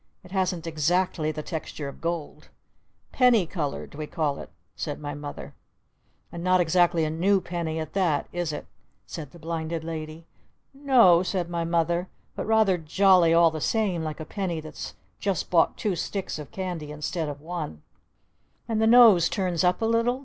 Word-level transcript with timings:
"It 0.23 0.31
hasn't 0.31 0.65
exactly 0.65 1.31
the 1.31 1.43
texture 1.43 1.87
of 1.87 2.01
gold." 2.01 2.47
"'Penny 3.11 3.45
colored' 3.45 3.93
we 3.93 4.07
call 4.07 4.39
it!" 4.39 4.49
said 4.75 4.99
my 4.99 5.13
Mother. 5.13 5.53
"And 6.31 6.43
not 6.43 6.59
exactly 6.59 7.05
a 7.05 7.11
new 7.11 7.39
penny 7.39 7.77
at 7.77 7.93
that, 7.93 8.27
is 8.33 8.51
it?" 8.51 8.65
said 9.05 9.29
the 9.29 9.37
Blinded 9.37 9.83
Lady. 9.83 10.25
"N 10.73 10.89
o," 10.89 11.21
said 11.21 11.51
my 11.51 11.63
Mother. 11.65 12.07
"But 12.35 12.47
rather 12.47 12.79
jolly 12.79 13.31
all 13.31 13.51
the 13.51 13.61
same 13.61 14.03
like 14.03 14.19
a 14.19 14.25
penny 14.25 14.59
that's 14.59 14.95
just 15.19 15.51
bought 15.51 15.77
two 15.77 15.95
sticks 15.95 16.39
of 16.39 16.49
candy 16.49 16.89
instead 16.91 17.29
of 17.29 17.39
one!" 17.39 17.83
"And 18.67 18.81
the 18.81 18.87
nose 18.87 19.29
turns 19.29 19.63
up 19.63 19.83
a 19.83 19.85
little?" 19.85 20.19